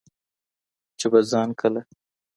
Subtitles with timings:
[0.99, 1.81] چي به خان کله